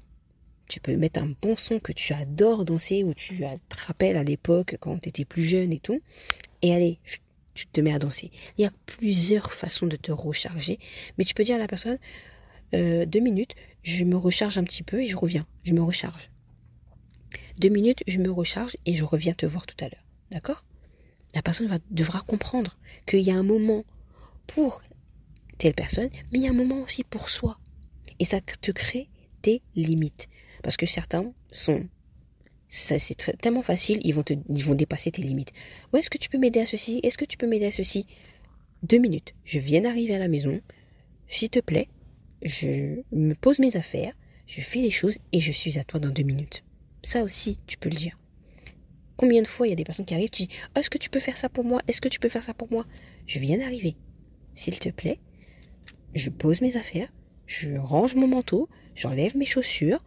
Tu 0.68 0.78
peux 0.78 0.96
mettre 0.96 1.20
un 1.20 1.34
bon 1.42 1.56
son 1.56 1.80
que 1.80 1.92
tu 1.92 2.12
adores 2.12 2.64
danser 2.64 3.02
ou 3.02 3.14
tu 3.14 3.38
te 3.68 3.76
rappelles 3.84 4.16
à 4.16 4.22
l'époque 4.22 4.76
quand 4.78 4.96
tu 4.98 5.08
étais 5.08 5.24
plus 5.24 5.42
jeune 5.42 5.72
et 5.72 5.80
tout. 5.80 6.00
Et 6.62 6.72
allez, 6.72 7.00
tu 7.54 7.66
te 7.66 7.80
mets 7.80 7.92
à 7.92 7.98
danser. 7.98 8.30
Il 8.56 8.62
y 8.62 8.64
a 8.64 8.72
plusieurs 8.86 9.52
façons 9.52 9.86
de 9.86 9.96
te 9.96 10.12
recharger. 10.12 10.78
Mais 11.18 11.24
tu 11.24 11.34
peux 11.34 11.42
dire 11.42 11.56
à 11.56 11.58
la 11.58 11.66
personne, 11.66 11.98
euh, 12.74 13.06
deux 13.06 13.20
minutes, 13.20 13.54
je 13.82 14.04
me 14.04 14.16
recharge 14.16 14.58
un 14.58 14.64
petit 14.64 14.82
peu 14.82 15.02
et 15.02 15.06
je 15.06 15.16
reviens. 15.16 15.46
Je 15.64 15.72
me 15.72 15.82
recharge. 15.82 16.30
Deux 17.60 17.68
minutes, 17.68 18.02
je 18.06 18.18
me 18.18 18.30
recharge 18.30 18.76
et 18.86 18.94
je 18.94 19.04
reviens 19.04 19.34
te 19.34 19.46
voir 19.46 19.66
tout 19.66 19.76
à 19.84 19.88
l'heure. 19.88 20.04
D'accord? 20.30 20.64
La 21.34 21.42
personne 21.42 21.66
va, 21.66 21.78
devra 21.90 22.20
comprendre 22.20 22.78
qu'il 23.06 23.20
y 23.20 23.30
a 23.30 23.36
un 23.36 23.42
moment 23.42 23.84
pour 24.46 24.82
telle 25.58 25.74
personne, 25.74 26.10
mais 26.32 26.38
il 26.38 26.44
y 26.44 26.46
a 26.46 26.50
un 26.50 26.54
moment 26.54 26.80
aussi 26.80 27.04
pour 27.04 27.28
soi. 27.28 27.58
Et 28.18 28.24
ça 28.24 28.40
te 28.40 28.70
crée 28.70 29.08
des 29.42 29.62
limites. 29.74 30.28
Parce 30.62 30.76
que 30.76 30.86
certains 30.86 31.32
sont 31.50 31.88
c'est 32.74 33.36
tellement 33.38 33.60
facile, 33.60 34.00
ils 34.02 34.14
vont 34.14 34.22
te, 34.22 34.32
ils 34.48 34.64
vont 34.64 34.74
dépasser 34.74 35.10
tes 35.10 35.20
limites. 35.20 35.52
Où 35.92 35.98
est-ce 35.98 36.08
que 36.08 36.16
tu 36.16 36.30
peux 36.30 36.38
m'aider 36.38 36.58
à 36.58 36.64
ceci? 36.64 37.00
Est-ce 37.02 37.18
que 37.18 37.26
tu 37.26 37.36
peux 37.36 37.46
m'aider 37.46 37.66
à 37.66 37.70
ceci? 37.70 38.06
Deux 38.82 38.96
minutes. 38.96 39.34
Je 39.44 39.58
viens 39.58 39.82
d'arriver 39.82 40.14
à 40.14 40.18
la 40.18 40.28
maison. 40.28 40.62
S'il 41.28 41.50
te 41.50 41.58
plaît, 41.58 41.88
je 42.42 43.00
me 43.12 43.34
pose 43.34 43.58
mes 43.58 43.76
affaires, 43.76 44.14
je 44.46 44.60
fais 44.60 44.80
les 44.80 44.90
choses 44.90 45.18
et 45.32 45.40
je 45.40 45.52
suis 45.52 45.78
à 45.78 45.84
toi 45.84 46.00
dans 46.00 46.10
deux 46.10 46.22
minutes. 46.22 46.64
Ça 47.02 47.22
aussi, 47.22 47.58
tu 47.66 47.78
peux 47.78 47.88
le 47.88 47.96
dire. 47.96 48.16
Combien 49.16 49.42
de 49.42 49.46
fois 49.46 49.66
il 49.66 49.70
y 49.70 49.72
a 49.72 49.76
des 49.76 49.84
personnes 49.84 50.04
qui 50.04 50.14
arrivent, 50.14 50.30
tu 50.30 50.44
dis, 50.44 50.48
est-ce 50.74 50.90
que 50.90 50.98
tu 50.98 51.10
peux 51.10 51.20
faire 51.20 51.36
ça 51.36 51.48
pour 51.48 51.64
moi? 51.64 51.80
Est-ce 51.86 52.00
que 52.00 52.08
tu 52.08 52.18
peux 52.18 52.28
faire 52.28 52.42
ça 52.42 52.54
pour 52.54 52.70
moi? 52.70 52.86
Je 53.26 53.38
viens 53.38 53.58
d'arriver. 53.58 53.96
S'il 54.54 54.78
te 54.78 54.88
plaît, 54.88 55.20
je 56.14 56.30
pose 56.30 56.60
mes 56.60 56.76
affaires, 56.76 57.12
je 57.46 57.76
range 57.76 58.14
mon 58.14 58.28
manteau, 58.28 58.68
j'enlève 58.94 59.36
mes 59.36 59.44
chaussures, 59.44 60.04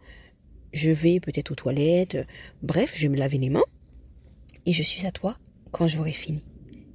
je 0.72 0.90
vais 0.90 1.20
peut-être 1.20 1.52
aux 1.52 1.54
toilettes, 1.54 2.18
bref, 2.62 2.92
je 2.94 3.02
vais 3.02 3.08
me 3.08 3.18
laver 3.18 3.38
les 3.38 3.50
mains, 3.50 3.64
et 4.66 4.72
je 4.72 4.82
suis 4.82 5.06
à 5.06 5.12
toi 5.12 5.38
quand 5.72 5.88
j'aurai 5.88 6.12
fini. 6.12 6.44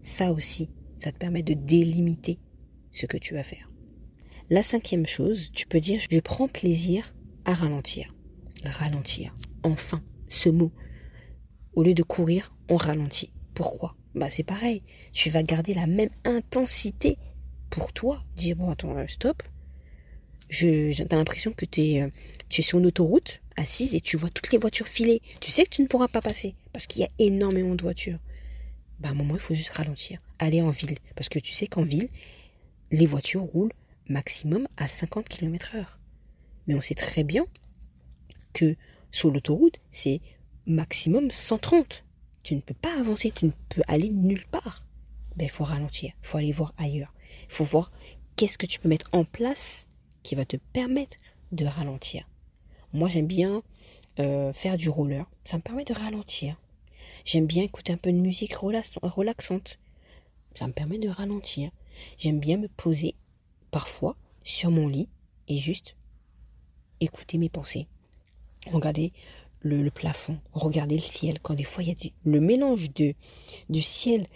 Ça 0.01 0.31
aussi, 0.31 0.69
ça 0.97 1.11
te 1.11 1.17
permet 1.17 1.43
de 1.43 1.53
délimiter 1.53 2.39
ce 2.91 3.05
que 3.05 3.17
tu 3.17 3.33
vas 3.33 3.43
faire. 3.43 3.70
La 4.51 4.63
cinquième 4.63 5.05
chose, 5.05 5.49
tu 5.53 5.65
peux 5.65 5.79
dire, 5.79 6.01
je 6.11 6.19
prends 6.19 6.49
plaisir 6.49 7.15
à 7.45 7.53
ralentir. 7.53 8.13
Ralentir. 8.65 9.33
Enfin, 9.63 10.03
ce 10.27 10.49
mot. 10.49 10.73
Au 11.73 11.83
lieu 11.83 11.93
de 11.93 12.03
courir, 12.03 12.53
on 12.67 12.75
ralentit. 12.75 13.31
Pourquoi? 13.53 13.95
Bah 14.13 14.29
c'est 14.29 14.43
pareil. 14.43 14.83
Tu 15.13 15.29
vas 15.29 15.41
garder 15.41 15.73
la 15.73 15.87
même 15.87 16.09
intensité 16.25 17.17
pour 17.69 17.93
toi. 17.93 18.25
Dire 18.35 18.57
bon 18.57 18.69
attends, 18.69 18.97
euh, 18.97 19.07
stop. 19.07 19.41
Je, 20.49 21.01
t'as 21.01 21.15
l'impression 21.15 21.53
que 21.53 21.63
euh, 21.63 22.09
tu 22.49 22.59
es 22.59 22.63
sur 22.63 22.79
une 22.79 22.87
autoroute 22.87 23.39
assise 23.55 23.95
et 23.95 24.01
tu 24.01 24.17
vois 24.17 24.31
toutes 24.31 24.51
les 24.51 24.57
voitures 24.57 24.89
filer. 24.89 25.21
Tu 25.39 25.49
sais 25.49 25.63
que 25.63 25.69
tu 25.69 25.81
ne 25.81 25.87
pourras 25.87 26.09
pas 26.09 26.21
passer 26.21 26.55
parce 26.73 26.87
qu'il 26.87 27.03
y 27.03 27.05
a 27.05 27.09
énormément 27.19 27.75
de 27.75 27.83
voitures. 27.83 28.19
Bah, 28.99 29.07
à 29.07 29.11
un 29.13 29.15
moment, 29.15 29.35
il 29.35 29.39
faut 29.39 29.53
juste 29.53 29.69
ralentir. 29.69 30.19
Aller 30.39 30.61
en 30.61 30.71
ville. 30.71 30.97
Parce 31.15 31.29
que 31.29 31.39
tu 31.39 31.53
sais 31.53 31.67
qu'en 31.67 31.83
ville, 31.83 32.09
les 32.91 33.05
voitures 33.05 33.43
roulent 33.43 33.71
maximum 34.07 34.67
à 34.77 34.87
50 34.87 35.27
km 35.27 35.75
heure. 35.75 35.99
Mais 36.67 36.75
on 36.75 36.81
sait 36.81 36.95
très 36.95 37.23
bien 37.23 37.45
que 38.53 38.75
sur 39.11 39.31
l'autoroute, 39.31 39.79
c'est 39.89 40.21
maximum 40.65 41.31
130. 41.31 42.05
Tu 42.43 42.55
ne 42.55 42.61
peux 42.61 42.73
pas 42.73 42.99
avancer, 42.99 43.31
tu 43.31 43.45
ne 43.45 43.51
peux 43.69 43.81
aller 43.87 44.09
nulle 44.09 44.45
part. 44.47 44.85
Ben, 45.35 45.45
il 45.45 45.51
faut 45.51 45.63
ralentir, 45.63 46.13
il 46.21 46.27
faut 46.27 46.37
aller 46.37 46.51
voir 46.51 46.73
ailleurs. 46.77 47.13
Il 47.43 47.53
faut 47.53 47.63
voir 47.63 47.91
qu'est-ce 48.35 48.57
que 48.57 48.65
tu 48.65 48.79
peux 48.79 48.89
mettre 48.89 49.09
en 49.13 49.23
place 49.23 49.87
qui 50.23 50.35
va 50.35 50.45
te 50.45 50.57
permettre 50.57 51.17
de 51.51 51.65
ralentir. 51.65 52.27
Moi, 52.93 53.09
j'aime 53.09 53.27
bien 53.27 53.61
euh, 54.19 54.53
faire 54.53 54.77
du 54.77 54.89
roller. 54.89 55.25
Ça 55.45 55.57
me 55.57 55.61
permet 55.61 55.85
de 55.85 55.93
ralentir. 55.93 56.59
J'aime 57.25 57.45
bien 57.45 57.63
écouter 57.63 57.93
un 57.93 57.97
peu 57.97 58.11
de 58.11 58.17
musique 58.17 58.53
relaxante. 58.55 59.79
Ça 60.55 60.67
me 60.67 60.73
permet 60.73 60.97
de 60.97 61.09
ralentir. 61.09 61.71
J'aime 62.17 62.39
bien 62.39 62.57
me 62.57 62.67
poser 62.67 63.15
parfois 63.71 64.15
sur 64.43 64.69
mon 64.69 64.87
lit 64.87 65.09
et 65.47 65.57
juste 65.57 65.95
écouter 66.99 67.37
mes 67.37 67.49
pensées. 67.49 67.87
Regarder 68.67 69.11
le, 69.61 69.89
plafond, 69.89 70.39
regarder 70.53 70.95
le 70.95 71.01
ciel. 71.01 71.39
Quand 71.41 71.55
des 71.55 71.63
fois 71.63 71.83
il 71.83 71.89
y 71.89 71.91
a 71.91 72.11
le 72.23 72.39
mélange 72.39 72.93
de, 72.93 73.13
du 73.69 73.81
ciel 73.81 74.27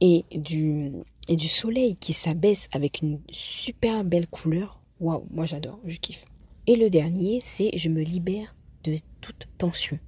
et 0.00 0.24
du, 0.32 0.92
et 1.28 1.36
du 1.36 1.48
soleil 1.48 1.94
qui 1.96 2.12
s'abaisse 2.12 2.68
avec 2.72 3.02
une 3.02 3.20
super 3.30 4.04
belle 4.04 4.26
couleur. 4.26 4.80
Waouh, 4.98 5.26
moi 5.30 5.46
j'adore, 5.46 5.80
je 5.84 5.96
kiffe. 5.96 6.24
Et 6.66 6.76
le 6.76 6.90
dernier, 6.90 7.40
c'est 7.40 7.76
je 7.76 7.88
me 7.88 8.02
libère 8.02 8.54
de 8.84 8.96
toute 9.20 9.48
tension, 9.58 9.98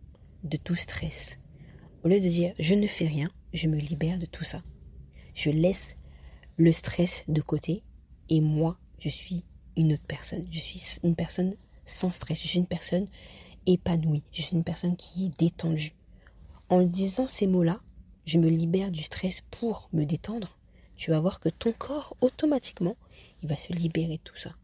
de 0.45 0.57
tout 0.57 0.77
stress. 0.77 1.39
Au 2.05 2.09
lieu 2.09 2.21
de 2.21 2.29
dire 2.29 2.53
je 2.59 2.75
ne 2.75 2.87
fais 2.87 3.07
rien, 3.07 3.29
je 3.53 3.69
me 3.69 3.77
libère 3.77 4.19
de 4.19 4.27
tout 4.27 4.45
ça. 4.45 4.63
Je 5.35 5.51
laisse 5.51 5.97
le 6.57 6.73
stress 6.73 7.25
de 7.29 7.41
côté 7.41 7.83
et 8.33 8.41
moi, 8.41 8.77
je 8.99 9.09
suis 9.09 9.45
une 9.77 9.93
autre 9.93 10.05
personne. 10.07 10.45
Je 10.51 10.59
suis 10.59 10.99
une 11.05 11.17
personne 11.17 11.55
sans 11.85 12.13
stress. 12.13 12.41
Je 12.43 12.49
suis 12.49 12.59
une 12.59 12.67
personne 12.67 13.07
épanouie. 13.67 14.25
Je 14.33 14.43
suis 14.43 14.57
une 14.57 14.65
personne 14.65 14.97
qui 14.97 15.27
est 15.27 15.39
détendue. 15.39 15.95
En 16.69 16.83
disant 16.83 17.29
ces 17.29 17.47
mots-là, 17.47 17.81
je 18.25 18.39
me 18.39 18.49
libère 18.49 18.91
du 18.91 19.03
stress 19.03 19.43
pour 19.51 19.89
me 19.93 20.05
détendre. 20.05 20.59
Tu 20.97 21.11
vas 21.11 21.21
voir 21.21 21.41
que 21.41 21.49
ton 21.49 21.73
corps, 21.73 22.17
automatiquement, 22.21 22.97
il 23.43 23.49
va 23.49 23.57
se 23.57 23.73
libérer 23.73 24.17
de 24.17 24.23
tout 24.23 24.37
ça 24.37 24.55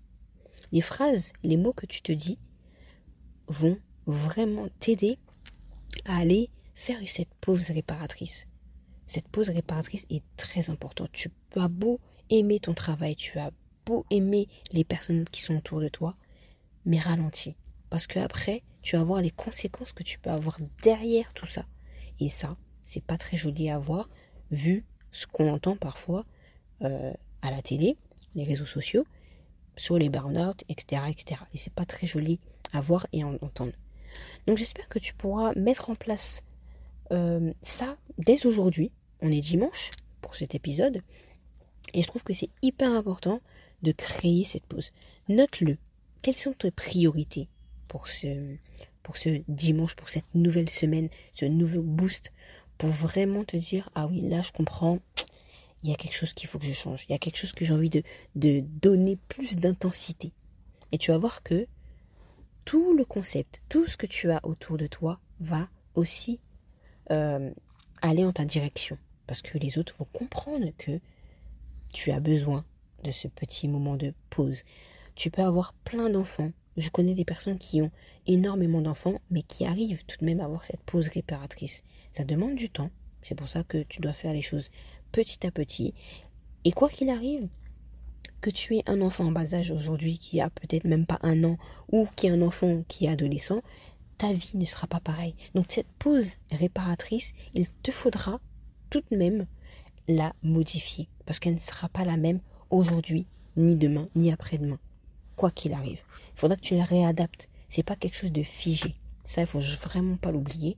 les 0.73 0.81
phrases, 0.81 1.33
les 1.43 1.57
mots 1.57 1.73
que 1.73 1.87
tu 1.87 2.03
te 2.03 2.13
dis 2.13 2.39
vont 3.47 3.79
vraiment 4.07 4.69
t'aider 4.81 5.19
à 6.05 6.19
aller 6.19 6.51
faire 6.75 6.99
cette 7.07 7.35
pause 7.41 7.71
réparatrice. 7.71 8.47
Cette 9.07 9.29
pause 9.29 9.49
réparatrice 9.49 10.07
est 10.11 10.23
très 10.37 10.71
importante. 10.71 11.11
Tu 11.13 11.31
as 11.57 11.69
beau 11.69 11.99
aimer 12.31 12.61
ton 12.61 12.75
travail, 12.75 13.17
tu 13.17 13.39
as 13.39 13.51
aimer 14.11 14.49
les 14.73 14.85
personnes 14.85 15.25
qui 15.25 15.43
sont 15.43 15.57
autour 15.57 15.81
de 15.81 15.89
toi, 15.89 16.17
mais 16.85 16.99
ralentis. 16.99 17.57
Parce 17.91 18.07
que 18.07 18.19
après, 18.19 18.63
tu 18.83 18.97
vas 18.97 19.05
voir 19.05 19.21
les 19.21 19.31
conséquences 19.31 19.93
que 19.93 20.03
tu 20.03 20.19
peux 20.19 20.31
avoir 20.31 20.59
derrière 20.83 21.33
tout 21.33 21.47
ça. 21.47 21.65
Et 22.21 22.29
ça, 22.29 22.55
c'est 22.83 23.05
pas 23.05 23.17
très 23.17 23.37
joli 23.37 23.71
à 23.71 23.79
voir, 23.79 24.09
vu 24.51 24.85
ce 25.11 25.27
qu'on 25.27 25.49
entend 25.53 25.77
parfois 25.77 26.25
euh, 26.83 27.13
à 27.43 27.51
la 27.51 27.63
télé, 27.63 27.97
les 28.35 28.45
réseaux 28.45 28.67
sociaux, 28.67 29.07
sur 29.77 29.99
les 29.99 30.09
burn-out, 30.09 30.65
etc., 30.69 31.03
etc. 31.09 31.41
Et 31.55 31.59
c'est 31.59 31.73
pas 31.73 31.85
très 31.85 32.07
joli 32.07 32.41
à 32.73 32.81
voir 32.81 33.07
et 33.13 33.23
à 33.23 33.27
entendre. 33.27 33.73
Donc 34.47 34.59
j'espère 34.59 34.89
que 34.89 34.99
tu 34.99 35.15
pourras 35.15 35.53
mettre 35.55 35.91
en 35.91 35.95
place 35.95 36.43
euh, 37.13 37.53
ça 37.63 37.97
dès 38.19 38.47
aujourd'hui. 38.47 38.91
On 39.21 39.31
est 39.31 39.41
dimanche 39.41 39.91
pour 40.21 40.35
cet 40.35 40.55
épisode. 40.55 41.03
Et 41.95 42.03
je 42.03 42.07
trouve 42.07 42.23
que 42.23 42.33
c'est 42.33 42.51
hyper 42.63 42.91
important 42.91 43.41
de 43.83 43.93
créer 43.93 44.45
cette 44.45 44.67
pause. 44.67 44.93
Note-le. 45.29 45.77
Quelles 46.23 46.37
sont 46.37 46.53
tes 46.53 46.71
priorités 46.71 47.49
pour 47.89 48.09
ce, 48.09 48.57
pour 49.03 49.17
ce 49.17 49.43
dimanche, 49.49 49.95
pour 49.95 50.09
cette 50.09 50.35
nouvelle 50.35 50.71
semaine, 50.71 51.09
ce 51.33 51.45
nouveau 51.45 51.83
boost, 51.83 52.33
pour 52.77 52.91
vraiment 52.91 53.45
te 53.45 53.57
dire, 53.57 53.91
ah 53.95 54.07
oui, 54.07 54.21
là 54.23 54.43
je 54.43 54.53
comprends, 54.53 54.99
il 55.83 55.91
y 55.91 55.93
a 55.93 55.97
quelque 55.97 56.15
chose 56.15 56.33
qu'il 56.33 56.49
faut 56.49 56.59
que 56.59 56.67
je 56.67 56.73
change. 56.73 57.05
Il 57.09 57.13
y 57.13 57.15
a 57.15 57.19
quelque 57.19 57.37
chose 57.37 57.53
que 57.53 57.65
j'ai 57.65 57.75
envie 57.75 57.91
de, 57.91 58.03
de 58.35 58.61
donner 58.61 59.17
plus 59.29 59.57
d'intensité. 59.57 60.33
Et 60.91 60.99
tu 60.99 61.11
vas 61.11 61.19
voir 61.19 61.43
que 61.43 61.67
tout 62.65 62.95
le 62.95 63.05
concept, 63.05 63.63
tout 63.69 63.87
ce 63.87 63.97
que 63.97 64.07
tu 64.07 64.31
as 64.31 64.45
autour 64.45 64.77
de 64.77 64.87
toi 64.87 65.21
va 65.41 65.69
aussi 65.95 66.41
euh, 67.11 67.51
aller 68.03 68.25
en 68.25 68.33
ta 68.33 68.45
direction. 68.45 68.99
Parce 69.27 69.43
que 69.43 69.59
les 69.59 69.79
autres 69.79 69.95
vont 69.99 70.07
comprendre 70.13 70.67
que 70.77 71.01
tu 71.93 72.11
as 72.11 72.21
besoin 72.21 72.65
de 73.03 73.11
ce 73.11 73.29
petit 73.29 73.69
moment 73.69 73.97
de 73.97 74.15
pause. 74.31 74.63
Tu 75.15 75.31
peux 75.31 75.43
avoir 75.43 75.73
plein 75.73 76.11
d'enfants. 76.11 76.53
Je 76.77 76.91
connais 76.91 77.15
des 77.15 77.25
personnes 77.25 77.59
qui 77.59 77.83
ont 77.83 77.91
énormément 78.27 78.81
d'enfants, 78.81 79.21
mais 79.31 79.43
qui 79.43 79.65
arrivent 79.65 80.05
tout 80.05 80.17
de 80.21 80.25
même 80.25 80.41
à 80.41 80.45
avoir 80.45 80.65
cette 80.65 80.83
pause 80.83 81.09
réparatrice. 81.09 81.83
Ça 82.13 82.25
demande 82.25 82.55
du 82.55 82.71
temps. 82.71 82.91
C'est 83.23 83.35
pour 83.35 83.49
ça 83.49 83.65
que 83.65 83.83
tu 83.83 84.01
dois 84.01 84.13
faire 84.13 84.33
les 84.33 84.43
choses 84.43 84.71
petit 85.13 85.47
à 85.47 85.51
petit. 85.51 85.95
Et 86.65 86.73
quoi 86.73 86.89
qu'il 86.89 87.11
arrive, 87.11 87.49
que 88.41 88.51
tu 88.51 88.77
aies 88.77 88.85
un 88.87 89.01
enfant 89.01 89.27
en 89.27 89.33
bas 89.33 89.55
âge 89.55 89.71
aujourd'hui 89.71 90.19
qui 90.19 90.41
a 90.41 90.51
peut-être 90.51 90.85
même 90.85 91.07
pas 91.07 91.19
un 91.23 91.43
an 91.45 91.57
ou 91.91 92.07
qui 92.17 92.27
est 92.27 92.31
un 92.31 92.43
enfant 92.43 92.83
qui 92.87 93.07
est 93.07 93.11
adolescent, 93.11 93.63
ta 94.17 94.33
vie 94.33 94.53
ne 94.55 94.65
sera 94.65 94.87
pas 94.87 95.01
pareille. 95.01 95.35
Donc 95.55 95.67
cette 95.69 95.91
pause 95.99 96.37
réparatrice, 96.53 97.33
il 97.55 97.67
te 97.83 97.91
faudra 97.91 98.41
tout 98.91 99.03
de 99.11 99.17
même 99.17 99.47
la 100.09 100.33
modifier 100.43 101.09
parce 101.27 101.39
qu'elle 101.39 101.55
ne 101.55 101.59
sera 101.59 101.89
pas 101.89 102.05
la 102.05 102.17
même 102.17 102.41
aujourd'hui, 102.71 103.27
ni 103.57 103.75
demain, 103.75 104.09
ni 104.15 104.33
après-demain. 104.33 104.79
Quoi 105.37 105.51
qu'il 105.51 105.73
arrive, 105.73 106.01
il 106.35 106.39
faudra 106.41 106.57
que 106.57 106.63
tu 106.63 106.77
la 106.77 106.85
réadaptes. 106.85 107.49
C'est 107.69 107.83
pas 107.83 107.97
quelque 107.97 108.17
chose 108.17 108.33
de 108.33 108.43
figé. 108.43 108.95
Ça, 109.25 109.43
il 109.43 109.47
faut 109.47 109.61
vraiment 109.61 110.17
pas 110.17 110.33
l'oublier. 110.33 110.77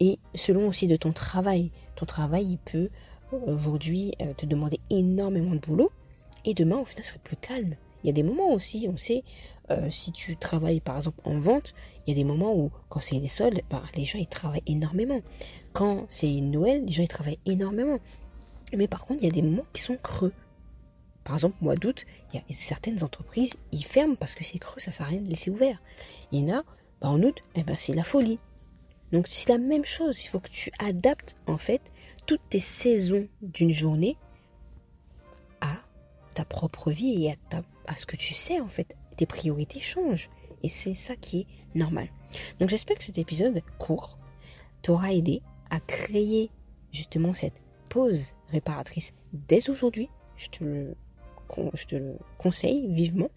Et 0.00 0.18
selon 0.34 0.68
aussi 0.68 0.86
de 0.86 0.96
ton 0.96 1.12
travail, 1.12 1.70
ton 1.96 2.06
travail, 2.06 2.44
il 2.44 2.58
peut 2.58 2.90
aujourd'hui 3.32 4.12
euh, 4.20 4.34
te 4.34 4.46
demander 4.46 4.80
énormément 4.90 5.54
de 5.54 5.60
boulot. 5.60 5.90
Et 6.44 6.54
demain, 6.54 6.76
au 6.76 6.84
final, 6.84 7.04
ce 7.04 7.10
serait 7.10 7.20
plus 7.22 7.36
calme. 7.36 7.76
Il 8.02 8.08
y 8.08 8.10
a 8.10 8.12
des 8.12 8.22
moments 8.22 8.52
aussi, 8.52 8.88
on 8.92 8.96
sait, 8.96 9.22
euh, 9.70 9.90
si 9.90 10.10
tu 10.10 10.36
travailles 10.36 10.80
par 10.80 10.96
exemple 10.96 11.20
en 11.24 11.38
vente, 11.38 11.72
il 12.06 12.10
y 12.10 12.12
a 12.12 12.16
des 12.16 12.24
moments 12.24 12.54
où 12.54 12.70
quand 12.88 13.00
c'est 13.00 13.18
les 13.18 13.28
soldes, 13.28 13.60
bah, 13.70 13.82
les 13.96 14.04
gens 14.04 14.18
ils 14.18 14.26
travaillent 14.26 14.62
énormément. 14.66 15.20
Quand 15.72 16.04
c'est 16.08 16.40
Noël, 16.40 16.84
les 16.84 16.92
gens 16.92 17.02
ils 17.02 17.08
travaillent 17.08 17.38
énormément. 17.46 17.98
Mais 18.76 18.88
par 18.88 19.06
contre, 19.06 19.22
il 19.22 19.26
y 19.26 19.28
a 19.28 19.32
des 19.32 19.42
moments 19.42 19.64
qui 19.72 19.82
sont 19.82 19.96
creux. 19.96 20.32
Par 21.24 21.36
exemple, 21.36 21.56
mois 21.60 21.76
d'août, 21.76 22.04
il 22.32 22.36
y 22.36 22.38
a 22.38 22.42
certaines 22.50 23.02
entreprises, 23.04 23.54
ils 23.70 23.84
ferment 23.84 24.16
parce 24.16 24.34
que 24.34 24.44
c'est 24.44 24.58
creux, 24.58 24.80
ça 24.80 24.90
sert 24.90 25.06
à 25.06 25.10
rien 25.10 25.20
de 25.20 25.30
laisser 25.30 25.50
ouvert. 25.50 25.80
Il 26.32 26.40
y 26.40 26.52
en 26.52 26.58
a, 26.58 26.62
bah, 27.00 27.08
en 27.08 27.22
août, 27.22 27.38
eh 27.54 27.62
ben, 27.62 27.76
c'est 27.76 27.94
la 27.94 28.04
folie. 28.04 28.38
Donc 29.12 29.26
c'est 29.28 29.48
la 29.50 29.58
même 29.58 29.84
chose, 29.84 30.24
il 30.24 30.28
faut 30.28 30.40
que 30.40 30.48
tu 30.48 30.72
adaptes 30.78 31.36
en 31.46 31.58
fait 31.58 31.92
toutes 32.26 32.48
tes 32.48 32.60
saisons 32.60 33.28
d'une 33.42 33.72
journée 33.72 34.16
à 35.60 35.76
ta 36.34 36.46
propre 36.46 36.90
vie 36.90 37.26
et 37.26 37.32
à, 37.32 37.62
à 37.86 37.96
ce 37.96 38.06
que 38.06 38.16
tu 38.16 38.32
sais 38.32 38.58
en 38.60 38.68
fait. 38.68 38.96
Tes 39.16 39.26
priorités 39.26 39.80
changent 39.80 40.30
et 40.62 40.68
c'est 40.68 40.94
ça 40.94 41.14
qui 41.14 41.40
est 41.40 41.46
normal. 41.78 42.08
Donc 42.58 42.70
j'espère 42.70 42.96
que 42.96 43.04
cet 43.04 43.18
épisode 43.18 43.60
court 43.78 44.18
t'aura 44.80 45.12
aidé 45.12 45.42
à 45.70 45.78
créer 45.80 46.50
justement 46.90 47.34
cette 47.34 47.60
pause 47.90 48.32
réparatrice 48.48 49.12
dès 49.32 49.68
aujourd'hui. 49.68 50.08
Je 50.36 50.48
te 50.48 50.64
le, 50.64 50.96
je 51.74 51.86
te 51.86 51.96
le 51.96 52.16
conseille 52.38 52.86
vivement. 52.88 53.30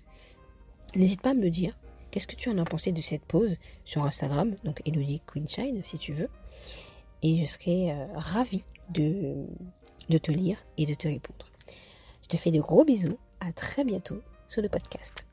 N'hésite 0.96 1.22
pas 1.22 1.32
à 1.32 1.34
me 1.34 1.50
dire 1.50 1.78
qu'est-ce 2.12 2.28
que 2.28 2.36
tu 2.36 2.50
en 2.50 2.58
as 2.58 2.66
pensé 2.66 2.92
de 2.92 3.02
cette 3.02 3.26
pause 3.26 3.58
sur 3.84 4.04
Instagram, 4.04 4.56
donc 4.64 4.82
Elodie 4.86 5.22
Queenshine 5.26 5.84
si 5.84 5.98
tu 5.98 6.14
veux. 6.14 6.30
Et 7.22 7.38
je 7.38 7.46
serai 7.46 7.92
euh, 7.92 8.06
ravie 8.14 8.64
de, 8.90 9.46
de 10.10 10.18
te 10.18 10.32
lire 10.32 10.58
et 10.78 10.86
de 10.86 10.94
te 10.94 11.08
répondre. 11.08 11.50
Je 12.24 12.30
te 12.30 12.38
fais 12.38 12.52
de 12.52 12.60
gros 12.60 12.86
bisous. 12.86 13.18
À 13.42 13.52
très 13.52 13.84
bientôt 13.84 14.22
sur 14.48 14.62
le 14.62 14.70
podcast. 14.70 15.26